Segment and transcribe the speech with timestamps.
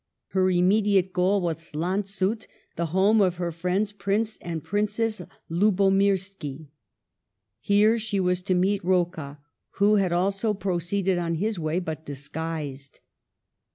[0.29, 6.69] Her immedi ate goal was Lanzut— the home of her friends Prince and Princess Lubomirski.
[7.59, 9.37] Here she was to meet Rocca,
[9.75, 12.99] who had also proceeded on his way, but disguised.